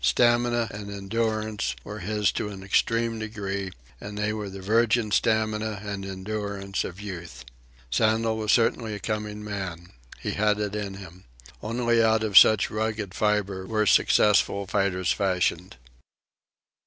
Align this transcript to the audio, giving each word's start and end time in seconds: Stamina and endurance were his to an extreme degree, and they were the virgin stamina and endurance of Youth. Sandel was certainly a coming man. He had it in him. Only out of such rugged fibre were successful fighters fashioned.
Stamina 0.03 0.67
and 0.71 0.89
endurance 0.89 1.75
were 1.83 1.99
his 1.99 2.31
to 2.31 2.49
an 2.49 2.63
extreme 2.63 3.19
degree, 3.19 3.69
and 3.99 4.17
they 4.17 4.33
were 4.33 4.49
the 4.49 4.59
virgin 4.59 5.11
stamina 5.11 5.79
and 5.83 6.03
endurance 6.03 6.83
of 6.83 6.99
Youth. 6.99 7.45
Sandel 7.91 8.35
was 8.35 8.51
certainly 8.51 8.95
a 8.95 8.99
coming 8.99 9.43
man. 9.43 9.91
He 10.19 10.31
had 10.31 10.59
it 10.59 10.75
in 10.75 10.95
him. 10.95 11.25
Only 11.61 12.01
out 12.01 12.23
of 12.23 12.35
such 12.35 12.71
rugged 12.71 13.13
fibre 13.13 13.67
were 13.67 13.85
successful 13.85 14.65
fighters 14.65 15.11
fashioned. 15.11 15.77